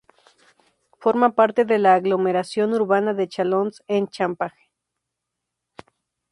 [0.99, 4.71] Forma parte de la aglomeración urbana de Châlons-en-Champagne.